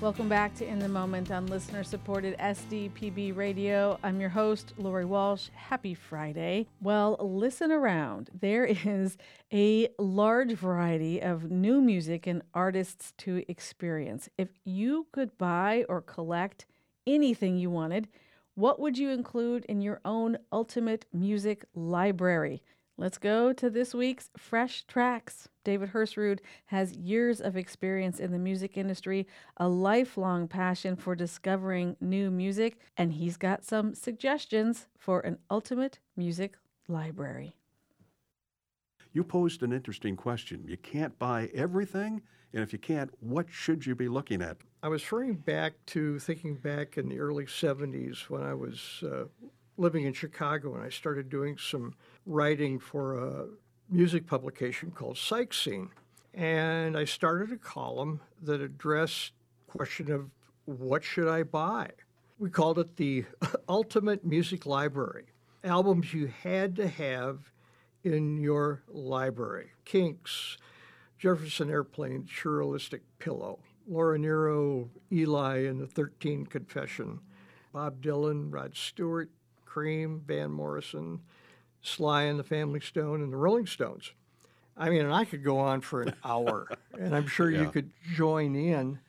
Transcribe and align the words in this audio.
Welcome 0.00 0.28
back 0.28 0.54
to 0.54 0.64
In 0.64 0.78
the 0.78 0.88
Moment 0.88 1.32
on 1.32 1.48
listener 1.48 1.82
supported 1.82 2.38
SDPB 2.38 3.36
Radio. 3.36 3.98
I'm 4.04 4.20
your 4.20 4.28
host, 4.28 4.72
Lori 4.78 5.04
Walsh. 5.04 5.48
Happy 5.52 5.92
Friday. 5.92 6.68
Well, 6.80 7.16
listen 7.18 7.72
around. 7.72 8.30
There 8.32 8.64
is 8.84 9.16
a 9.52 9.88
large 9.98 10.52
variety 10.52 11.20
of 11.20 11.50
new 11.50 11.80
music 11.80 12.28
and 12.28 12.42
artists 12.54 13.12
to 13.18 13.44
experience. 13.48 14.28
If 14.38 14.50
you 14.64 15.08
could 15.10 15.36
buy 15.36 15.84
or 15.88 16.00
collect 16.00 16.66
anything 17.04 17.56
you 17.56 17.68
wanted, 17.68 18.06
what 18.54 18.78
would 18.78 18.98
you 18.98 19.10
include 19.10 19.64
in 19.64 19.80
your 19.80 20.00
own 20.04 20.38
ultimate 20.52 21.06
music 21.12 21.64
library? 21.74 22.62
Let's 23.00 23.16
go 23.16 23.52
to 23.52 23.70
this 23.70 23.94
week's 23.94 24.28
Fresh 24.36 24.82
Tracks. 24.88 25.48
David 25.62 25.92
Hersrud 25.92 26.40
has 26.66 26.96
years 26.96 27.40
of 27.40 27.56
experience 27.56 28.18
in 28.18 28.32
the 28.32 28.40
music 28.40 28.76
industry, 28.76 29.28
a 29.58 29.68
lifelong 29.68 30.48
passion 30.48 30.96
for 30.96 31.14
discovering 31.14 31.94
new 32.00 32.28
music, 32.28 32.80
and 32.96 33.12
he's 33.12 33.36
got 33.36 33.64
some 33.64 33.94
suggestions 33.94 34.88
for 34.98 35.20
an 35.20 35.38
ultimate 35.48 36.00
music 36.16 36.56
library. 36.88 37.54
You 39.12 39.22
posed 39.22 39.62
an 39.62 39.72
interesting 39.72 40.16
question. 40.16 40.64
You 40.66 40.76
can't 40.76 41.16
buy 41.20 41.50
everything, 41.54 42.20
and 42.52 42.64
if 42.64 42.72
you 42.72 42.80
can't, 42.80 43.12
what 43.20 43.46
should 43.48 43.86
you 43.86 43.94
be 43.94 44.08
looking 44.08 44.42
at? 44.42 44.56
I 44.82 44.88
was 44.88 45.02
referring 45.02 45.34
back 45.34 45.74
to 45.86 46.18
thinking 46.18 46.56
back 46.56 46.98
in 46.98 47.08
the 47.08 47.20
early 47.20 47.46
70s 47.46 48.28
when 48.28 48.42
I 48.42 48.54
was 48.54 49.04
uh, 49.04 49.26
living 49.78 50.04
in 50.04 50.12
Chicago 50.12 50.74
and 50.74 50.84
I 50.84 50.90
started 50.90 51.30
doing 51.30 51.56
some 51.56 51.94
writing 52.28 52.78
for 52.78 53.14
a 53.14 53.46
music 53.88 54.26
publication 54.26 54.90
called 54.90 55.16
Psych 55.16 55.52
Scene. 55.54 55.88
And 56.34 56.96
I 56.96 57.04
started 57.04 57.50
a 57.50 57.56
column 57.56 58.20
that 58.42 58.60
addressed 58.60 59.32
question 59.66 60.12
of 60.12 60.30
what 60.66 61.02
should 61.02 61.26
I 61.26 61.42
buy? 61.42 61.90
We 62.38 62.50
called 62.50 62.78
it 62.78 62.96
the 62.96 63.24
Ultimate 63.68 64.24
Music 64.24 64.66
Library. 64.66 65.24
Albums 65.64 66.12
you 66.12 66.30
had 66.42 66.76
to 66.76 66.86
have 66.86 67.50
in 68.04 68.36
your 68.36 68.82
library. 68.88 69.70
Kinks, 69.84 70.58
Jefferson 71.18 71.70
Airplane, 71.70 72.28
Surrealistic 72.30 73.00
Pillow, 73.18 73.58
Laura 73.88 74.18
Nyro, 74.18 74.90
Eli 75.10 75.64
and 75.64 75.80
the 75.80 75.86
13 75.86 76.46
Confession, 76.46 77.20
Bob 77.72 78.02
Dylan, 78.02 78.52
Rod 78.52 78.76
Stewart, 78.76 79.30
Cream, 79.64 80.22
Van 80.26 80.50
Morrison, 80.50 81.20
Sly 81.82 82.24
and 82.24 82.38
the 82.38 82.44
Family 82.44 82.80
Stone, 82.80 83.22
and 83.22 83.32
the 83.32 83.36
Rolling 83.36 83.66
Stones. 83.66 84.12
I 84.76 84.90
mean, 84.90 85.02
and 85.02 85.12
I 85.12 85.24
could 85.24 85.42
go 85.42 85.58
on 85.58 85.80
for 85.80 86.02
an 86.02 86.14
hour, 86.24 86.68
and 86.98 87.14
I'm 87.14 87.26
sure 87.26 87.50
yeah. 87.50 87.62
you 87.62 87.70
could 87.70 87.90
join 88.14 88.54
in. 88.54 89.00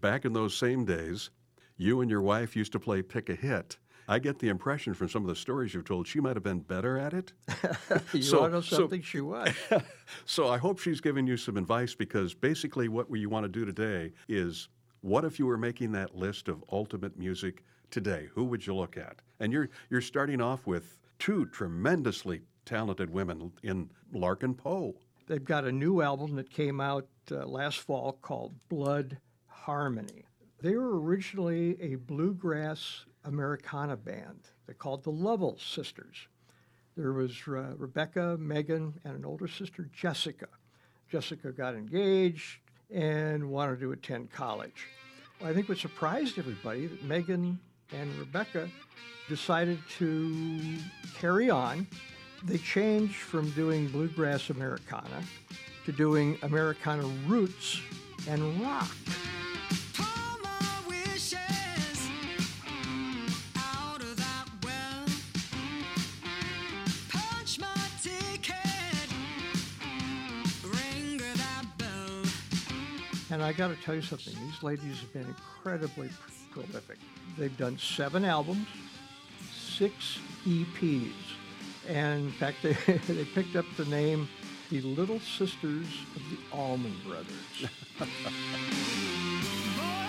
Back 0.00 0.24
in 0.24 0.32
those 0.32 0.56
same 0.56 0.84
days, 0.84 1.30
you 1.76 2.00
and 2.00 2.10
your 2.10 2.22
wife 2.22 2.56
used 2.56 2.72
to 2.72 2.80
play 2.80 3.02
pick 3.02 3.28
a 3.28 3.34
hit. 3.34 3.78
I 4.10 4.18
get 4.18 4.38
the 4.38 4.48
impression 4.48 4.94
from 4.94 5.10
some 5.10 5.22
of 5.22 5.28
the 5.28 5.36
stories 5.36 5.74
you've 5.74 5.84
told 5.84 6.06
she 6.06 6.18
might 6.18 6.34
have 6.34 6.42
been 6.42 6.60
better 6.60 6.96
at 6.96 7.12
it. 7.12 7.32
you 8.14 8.22
so, 8.22 8.40
want 8.40 8.52
to 8.52 8.56
know 8.56 8.60
something? 8.62 9.02
So, 9.02 9.06
she 9.06 9.20
was. 9.20 9.54
so 10.24 10.48
I 10.48 10.56
hope 10.56 10.78
she's 10.78 11.02
giving 11.02 11.26
you 11.26 11.36
some 11.36 11.58
advice 11.58 11.94
because 11.94 12.32
basically 12.32 12.88
what 12.88 13.06
you 13.10 13.28
want 13.28 13.44
to 13.44 13.50
do 13.50 13.66
today 13.66 14.12
is 14.26 14.68
what 15.02 15.26
if 15.26 15.38
you 15.38 15.46
were 15.46 15.58
making 15.58 15.92
that 15.92 16.16
list 16.16 16.48
of 16.48 16.64
ultimate 16.72 17.18
music 17.18 17.62
today? 17.90 18.28
Who 18.34 18.44
would 18.44 18.66
you 18.66 18.74
look 18.74 18.96
at? 18.96 19.16
And 19.40 19.52
you're 19.52 19.68
you're 19.90 20.00
starting 20.00 20.40
off 20.40 20.66
with 20.66 20.98
two 21.18 21.46
tremendously 21.46 22.42
talented 22.64 23.10
women 23.10 23.52
in 23.62 23.90
Larkin 24.12 24.54
Poe. 24.54 24.94
They've 25.26 25.44
got 25.44 25.64
a 25.64 25.72
new 25.72 26.00
album 26.00 26.36
that 26.36 26.50
came 26.50 26.80
out 26.80 27.08
uh, 27.30 27.46
last 27.46 27.80
fall 27.80 28.18
called 28.22 28.54
Blood 28.68 29.18
Harmony. 29.46 30.24
They 30.60 30.74
were 30.74 31.00
originally 31.00 31.80
a 31.80 31.96
bluegrass 31.96 33.04
Americana 33.24 33.96
band. 33.96 34.48
They're 34.66 34.74
called 34.74 35.04
the 35.04 35.10
Lovell 35.10 35.58
Sisters. 35.58 36.28
There 36.96 37.12
was 37.12 37.32
uh, 37.46 37.74
Rebecca, 37.76 38.36
Megan, 38.38 38.94
and 39.04 39.14
an 39.16 39.24
older 39.24 39.46
sister, 39.46 39.88
Jessica. 39.92 40.48
Jessica 41.10 41.52
got 41.52 41.74
engaged 41.74 42.58
and 42.90 43.50
wanted 43.50 43.80
to 43.80 43.92
attend 43.92 44.30
college. 44.30 44.86
I 45.44 45.52
think 45.52 45.68
what 45.68 45.78
surprised 45.78 46.38
everybody 46.38 46.86
that 46.86 47.04
Megan 47.04 47.60
and 47.92 48.14
Rebecca 48.18 48.68
decided 49.28 49.78
to 49.98 50.60
carry 51.18 51.50
on. 51.50 51.86
They 52.44 52.58
changed 52.58 53.16
from 53.16 53.50
doing 53.50 53.88
bluegrass 53.88 54.50
Americana 54.50 55.22
to 55.84 55.92
doing 55.92 56.38
Americana 56.42 57.06
roots 57.26 57.80
and 58.28 58.60
rock. 58.60 58.90
And 73.30 73.42
I 73.42 73.52
got 73.52 73.68
to 73.68 73.76
tell 73.76 73.94
you 73.94 74.02
something, 74.02 74.34
these 74.46 74.62
ladies 74.62 75.00
have 75.00 75.12
been 75.12 75.26
incredibly 75.26 76.08
prolific. 76.50 76.98
They've 77.36 77.56
done 77.58 77.78
seven 77.78 78.24
albums, 78.24 78.66
six 79.52 80.18
EPs. 80.46 81.12
And 81.86 82.24
in 82.24 82.32
fact, 82.32 82.58
they, 82.62 82.72
they 82.72 83.24
picked 83.24 83.56
up 83.56 83.66
the 83.76 83.84
name 83.86 84.28
the 84.70 84.80
Little 84.82 85.20
Sisters 85.20 85.86
of 86.14 86.22
the 86.30 86.38
Allman 86.56 86.94
Brothers. 87.06 87.70
Boy, 87.98 88.06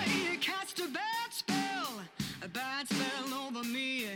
you 0.08 0.38
cast 0.40 0.79
a 0.79 0.88
bad 0.88 1.31
spell, 1.31 2.02
a 2.41 2.47
bad 2.47 2.88
spell 2.88 3.34
over 3.34 3.63
me. 3.63 4.08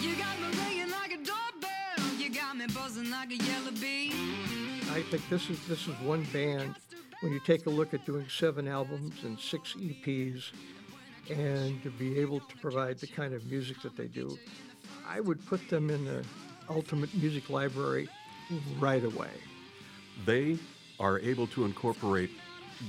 You 0.00 0.14
got 0.16 0.40
me 0.40 0.58
ringing 0.64 0.90
like 0.90 1.12
a 1.12 1.18
doorbell, 1.18 2.14
you 2.18 2.30
got 2.30 2.56
me 2.56 2.66
buzzing 2.66 3.10
like 3.10 3.30
a 3.30 3.36
yellow 3.36 3.72
bee. 3.72 4.12
I 4.92 5.02
think 5.10 5.28
this 5.28 5.50
is 5.50 5.66
this 5.66 5.86
is 5.86 5.94
one 6.00 6.24
band. 6.32 6.74
When 7.26 7.32
you 7.32 7.40
take 7.40 7.66
a 7.66 7.70
look 7.70 7.92
at 7.92 8.06
doing 8.06 8.24
seven 8.28 8.68
albums 8.68 9.24
and 9.24 9.36
six 9.36 9.74
EPs, 9.74 10.52
and 11.28 11.82
to 11.82 11.90
be 11.90 12.20
able 12.20 12.38
to 12.38 12.56
provide 12.58 12.98
the 13.00 13.08
kind 13.08 13.34
of 13.34 13.44
music 13.50 13.82
that 13.82 13.96
they 13.96 14.06
do, 14.06 14.38
I 15.04 15.18
would 15.18 15.44
put 15.44 15.68
them 15.68 15.90
in 15.90 16.04
the 16.04 16.24
ultimate 16.70 17.12
music 17.16 17.50
library 17.50 18.08
right 18.78 19.02
away. 19.02 19.32
They 20.24 20.56
are 21.00 21.18
able 21.18 21.48
to 21.48 21.64
incorporate 21.64 22.30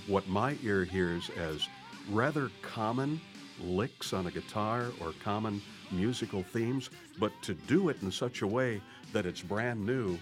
what 0.06 0.28
my 0.28 0.56
ear 0.62 0.84
hears 0.84 1.32
as 1.32 1.68
rather 2.12 2.52
common 2.62 3.20
licks 3.60 4.14
on 4.14 4.28
a 4.28 4.32
guitar 4.32 4.86
or 5.02 5.14
common 5.24 5.64
musical 5.90 6.44
themes, 6.44 6.92
but 7.20 7.32
to 7.42 7.56
do 7.56 7.90
it 7.90 8.04
in 8.04 8.12
such 8.12 8.44
a 8.44 8.48
way 8.48 8.84
that 9.14 9.26
it's 9.26 9.42
brand 9.42 9.84
new. 9.84 10.20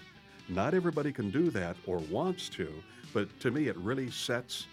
Not 0.48 0.74
everybody 0.74 1.12
can 1.12 1.30
do 1.30 1.50
that 1.50 1.76
or 1.86 1.98
wants 1.98 2.48
to, 2.50 2.72
but 3.12 3.28
to 3.40 3.50
me, 3.50 3.68
it 3.68 3.76
really 3.78 4.10
sets 4.10 4.66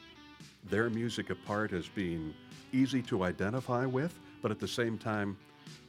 their 0.69 0.89
music 0.89 1.29
apart 1.29 1.73
as 1.73 1.87
being 1.87 2.33
easy 2.71 3.01
to 3.03 3.23
identify 3.23 3.85
with, 3.85 4.19
but 4.41 4.51
at 4.51 4.59
the 4.59 4.67
same 4.67 4.97
time, 4.97 5.37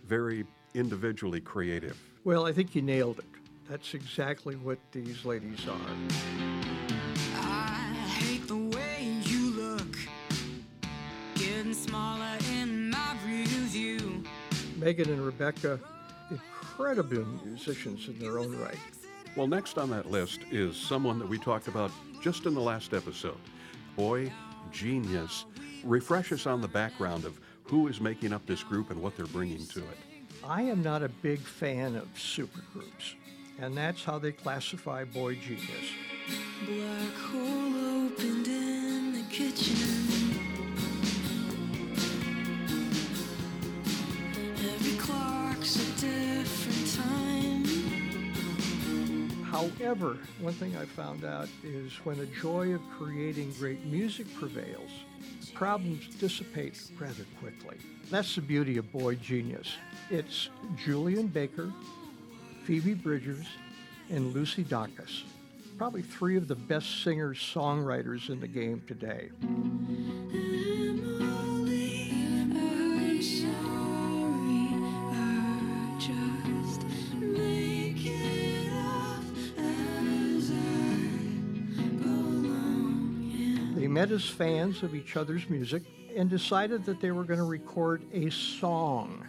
very 0.07 0.45
individually 0.75 1.41
creative. 1.41 1.99
Well, 2.25 2.47
I 2.47 2.53
think 2.53 2.75
you 2.75 2.83
nailed 2.83 3.19
it. 3.19 3.25
That's 3.69 3.95
exactly 3.95 4.57
what 4.57 4.79
these 4.93 5.25
ladies 5.25 5.67
are. 5.69 5.95
I 7.37 7.95
hate 8.19 8.47
the 8.49 8.57
way 8.57 9.21
you 9.23 9.51
look, 9.51 9.97
getting 11.35 11.75
smaller 11.75 12.39
in 12.53 12.91
my 12.91 13.17
view. 13.25 14.23
Megan 14.77 15.11
and 15.11 15.25
Rebecca, 15.25 15.79
incredible 16.31 17.25
musicians 17.45 18.09
in 18.09 18.19
their 18.19 18.39
own 18.39 18.57
right. 18.59 18.79
Well, 19.37 19.49
next 19.49 19.79
on 19.79 19.91
that 19.91 20.11
list 20.11 20.41
is 20.53 20.77
someone 20.77 21.19
that 21.19 21.29
we 21.29 21.39
talked 21.39 21.67
about 21.67 21.91
just 22.23 22.47
in 22.47 22.55
the 22.55 22.61
last 22.61 22.95
episode. 22.95 23.39
Boy 23.97 24.33
genius. 24.71 25.45
Refresh 25.83 26.33
us 26.33 26.47
on 26.47 26.61
the 26.61 26.69
background 26.69 27.25
of 27.25 27.41
who 27.65 27.89
is 27.89 28.01
making 28.01 28.33
up 28.33 28.47
this 28.47 28.63
group 28.63 28.91
and 28.91 29.03
what 29.03 29.17
they're 29.17 29.27
bringing 29.27 29.67
to 29.69 29.81
it. 29.81 29.99
I 30.45 30.63
am 30.63 30.83
not 30.83 31.03
a 31.03 31.09
big 31.09 31.41
fan 31.41 31.97
of 31.97 32.13
supergroups, 32.15 33.15
and 33.59 33.77
that's 33.77 34.05
how 34.05 34.19
they 34.19 34.33
classify 34.33 35.05
Boy 35.05 35.37
Genius. 35.37 35.91
Black 36.67 37.15
hole 37.15 38.07
opened 38.07 38.47
in 38.47 39.13
the 39.15 39.25
kitchen. 39.31 40.44
However, 49.55 50.19
one 50.41 50.53
thing 50.55 50.77
I 50.77 50.85
found 50.85 51.25
out 51.25 51.49
is 51.63 51.93
when 52.03 52.19
the 52.19 52.27
joy 52.27 52.75
of 52.75 52.81
creating 52.99 53.53
great 53.53 53.85
music 53.87 54.27
prevails, 54.35 54.91
problems 55.55 56.09
dissipate 56.17 56.77
rather 56.99 57.25
quickly. 57.39 57.77
That's 58.11 58.35
the 58.35 58.41
beauty 58.41 58.79
of 58.79 58.91
Boy 58.91 59.15
Genius. 59.15 59.77
It's 60.11 60.49
Julien 60.85 61.29
Baker, 61.29 61.73
Phoebe 62.65 62.95
Bridgers, 62.95 63.47
and 64.11 64.35
Lucy 64.35 64.65
Dacus. 64.65 65.23
Probably 65.79 66.03
three 66.03 66.37
of 66.37 66.49
the 66.49 66.57
best 66.57 67.05
singers 67.05 67.39
songwriters 67.39 68.31
in 68.31 68.41
the 68.41 68.49
game 68.49 68.83
today. 68.89 69.31
Met 84.05 84.13
as 84.13 84.29
fans 84.29 84.83
of 84.83 84.95
each 84.95 85.17
other's 85.17 85.49
music 85.49 85.83
and 86.15 86.29
decided 86.29 86.85
that 86.85 87.01
they 87.01 87.11
were 87.11 87.25
going 87.25 87.39
to 87.39 87.45
record 87.45 88.03
a 88.13 88.29
song, 88.29 89.27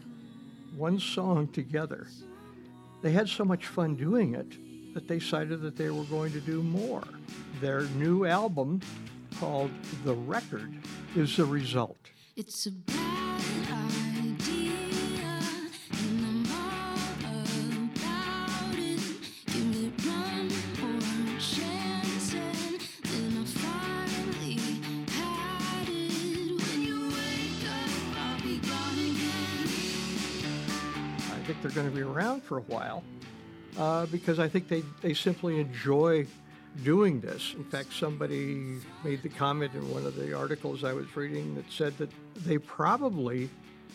one 0.76 1.00
song 1.00 1.48
together. 1.48 2.08
They 3.02 3.12
had 3.12 3.30
so 3.30 3.46
much 3.46 3.68
fun 3.68 3.96
doing 3.96 4.36
it 4.36 4.94
that 4.94 5.08
they 5.08 5.20
decided 5.20 5.62
that 5.62 5.78
they 5.78 5.92
were 5.92 6.04
going 6.04 6.34
to 6.34 6.42
do 6.42 6.62
more. 6.62 7.06
Their 7.62 7.84
new 7.96 8.26
album, 8.26 8.82
called 9.40 9.72
The 10.04 10.14
Record, 10.14 10.74
is 11.16 11.38
the 11.38 11.46
result. 11.46 12.10
It's 12.36 12.66
a 12.66 12.72
think 31.46 31.62
they're 31.62 31.72
going 31.72 31.90
to 31.90 31.96
be 31.96 32.02
around 32.02 32.44
for 32.44 32.58
a 32.58 32.62
while 32.62 33.04
uh, 33.78 34.08
because 34.08 34.40
I 34.40 34.48
think 34.48 34.68
they, 34.68 34.84
they 35.02 35.14
simply 35.14 35.60
enjoy 35.60 36.26
doing 36.84 37.22
this. 37.22 37.54
In 37.56 37.64
fact, 37.64 37.94
somebody 37.94 38.80
made 39.04 39.22
the 39.22 39.30
comment 39.30 39.74
in 39.76 39.90
one 39.92 40.06
of 40.06 40.16
the 40.16 40.34
articles 40.34 40.84
I 40.84 40.94
was 40.94 41.16
reading 41.16 41.56
that 41.56 41.72
said 41.72 41.98
that 42.00 42.10
they 42.46 42.58
probably 42.58 43.50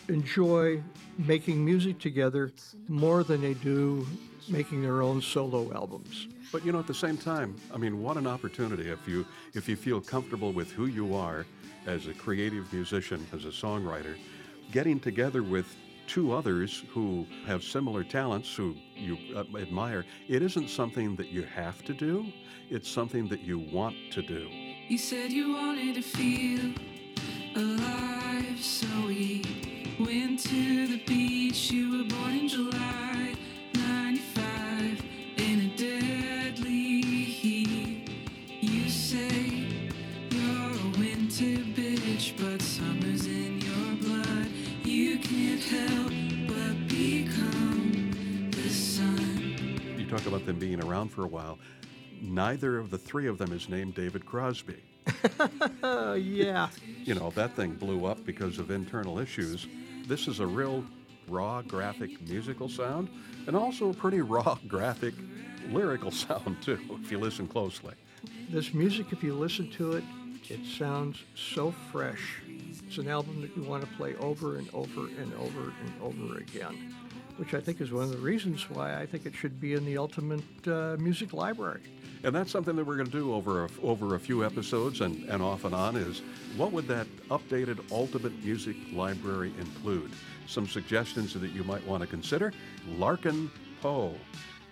enjoy 0.08 0.82
making 1.18 1.64
music 1.64 1.98
together 1.98 2.52
more 2.88 3.24
than 3.24 3.40
they 3.40 3.54
do 3.54 4.06
making 4.48 4.82
their 4.82 5.02
own 5.02 5.20
solo 5.20 5.72
albums. 5.74 6.28
But 6.52 6.64
you 6.64 6.72
know, 6.72 6.78
at 6.78 6.86
the 6.86 6.94
same 6.94 7.16
time, 7.16 7.56
I 7.72 7.78
mean, 7.78 8.00
what 8.02 8.16
an 8.16 8.26
opportunity 8.26 8.90
if 8.90 9.06
you 9.06 9.26
if 9.54 9.68
you 9.68 9.76
feel 9.76 10.00
comfortable 10.00 10.52
with 10.52 10.72
who 10.72 10.86
you 10.86 11.14
are 11.14 11.46
as 11.86 12.06
a 12.06 12.14
creative 12.14 12.72
musician, 12.72 13.26
as 13.32 13.44
a 13.44 13.48
songwriter, 13.48 14.16
getting 14.72 14.98
together 14.98 15.42
with 15.42 15.76
two 16.10 16.32
others 16.32 16.82
who 16.88 17.24
have 17.46 17.62
similar 17.62 18.02
talents, 18.02 18.52
who 18.52 18.74
you 18.96 19.16
uh, 19.36 19.44
admire. 19.56 20.04
It 20.26 20.42
isn't 20.42 20.68
something 20.68 21.14
that 21.14 21.28
you 21.28 21.44
have 21.44 21.84
to 21.84 21.94
do; 21.94 22.32
it's 22.68 22.90
something 22.90 23.28
that 23.28 23.42
you 23.42 23.60
want 23.60 23.94
to 24.10 24.20
do. 24.20 24.50
You 24.88 24.98
said 24.98 25.30
you 25.30 25.54
wanted 25.54 25.94
to 25.94 26.02
feel 26.02 26.72
alive, 27.54 28.58
so 28.60 28.88
we 29.06 29.44
went 30.00 30.40
to 30.40 30.88
the 30.88 31.00
beach. 31.06 31.70
You 31.70 31.98
were 31.98 32.08
born 32.16 32.38
in 32.38 32.48
July 32.48 32.69
talk 50.20 50.28
about 50.28 50.44
them 50.44 50.58
being 50.58 50.82
around 50.84 51.08
for 51.08 51.24
a 51.24 51.26
while. 51.26 51.58
Neither 52.20 52.78
of 52.78 52.90
the 52.90 52.98
three 52.98 53.26
of 53.26 53.38
them 53.38 53.52
is 53.52 53.68
named 53.68 53.94
David 53.94 54.26
Crosby. 54.26 54.76
Yeah. 55.82 56.68
You 57.04 57.14
know, 57.14 57.30
that 57.30 57.54
thing 57.54 57.74
blew 57.74 58.04
up 58.04 58.24
because 58.26 58.58
of 58.58 58.70
internal 58.70 59.18
issues. 59.18 59.66
This 60.06 60.28
is 60.28 60.40
a 60.40 60.46
real 60.46 60.84
raw, 61.28 61.62
graphic 61.62 62.20
musical 62.28 62.68
sound, 62.68 63.08
and 63.46 63.56
also 63.56 63.90
a 63.90 63.94
pretty 63.94 64.20
raw, 64.20 64.58
graphic 64.68 65.14
lyrical 65.70 66.10
sound, 66.10 66.60
too, 66.62 66.78
if 67.02 67.10
you 67.10 67.18
listen 67.18 67.46
closely. 67.46 67.94
This 68.50 68.74
music, 68.74 69.06
if 69.12 69.22
you 69.22 69.34
listen 69.34 69.70
to 69.72 69.92
it, 69.92 70.04
it 70.48 70.60
sounds 70.66 71.22
so 71.34 71.72
fresh. 71.92 72.42
It's 72.86 72.98
an 72.98 73.08
album 73.08 73.40
that 73.42 73.56
you 73.56 73.62
want 73.62 73.82
to 73.82 73.96
play 73.96 74.16
over 74.16 74.56
and 74.56 74.68
over 74.74 75.06
and 75.06 75.32
over 75.34 75.72
and 75.84 76.02
over 76.02 76.38
again, 76.38 76.94
which 77.40 77.54
I 77.54 77.60
think 77.60 77.80
is 77.80 77.90
one 77.90 78.04
of 78.04 78.10
the 78.10 78.18
reasons 78.18 78.68
why 78.68 79.00
I 79.00 79.06
think 79.06 79.24
it 79.24 79.34
should 79.34 79.58
be 79.58 79.72
in 79.72 79.86
the 79.86 79.96
Ultimate 79.96 80.42
uh, 80.66 80.96
Music 80.98 81.32
Library. 81.32 81.80
And 82.22 82.34
that's 82.34 82.50
something 82.50 82.76
that 82.76 82.86
we're 82.86 82.96
going 82.96 83.10
to 83.10 83.18
do 83.18 83.32
over 83.32 83.64
a, 83.64 83.68
over 83.82 84.14
a 84.14 84.20
few 84.20 84.44
episodes 84.44 85.00
and, 85.00 85.24
and 85.24 85.42
off 85.42 85.64
and 85.64 85.74
on 85.74 85.96
is 85.96 86.20
what 86.58 86.70
would 86.72 86.86
that 86.88 87.06
updated 87.30 87.80
Ultimate 87.90 88.44
Music 88.44 88.76
Library 88.92 89.54
include? 89.58 90.12
Some 90.46 90.68
suggestions 90.68 91.32
that 91.32 91.50
you 91.52 91.64
might 91.64 91.84
want 91.86 92.02
to 92.02 92.06
consider. 92.06 92.52
Larkin 92.98 93.50
Poe. 93.80 94.14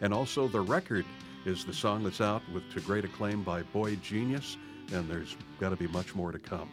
And 0.02 0.12
also 0.12 0.46
The 0.46 0.60
Record 0.60 1.06
is 1.46 1.64
the 1.64 1.72
song 1.72 2.04
that's 2.04 2.20
out 2.20 2.42
with 2.52 2.70
to 2.74 2.80
great 2.82 3.06
acclaim 3.06 3.42
by 3.44 3.62
Boy 3.62 3.96
Genius, 3.96 4.58
and 4.92 5.08
there's 5.08 5.38
got 5.58 5.70
to 5.70 5.76
be 5.76 5.86
much 5.86 6.14
more 6.14 6.32
to 6.32 6.38
come. 6.38 6.70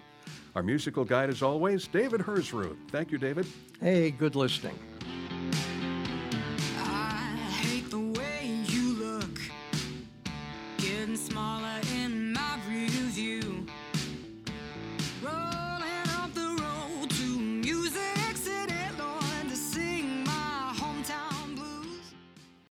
Our 0.56 0.64
musical 0.64 1.06
guide, 1.06 1.30
as 1.30 1.42
always, 1.42 1.88
David 1.88 2.20
Hersrud. 2.20 2.76
Thank 2.92 3.12
you, 3.12 3.18
David. 3.18 3.48
Hey, 3.80 4.12
good 4.12 4.36
listening. 4.36 4.78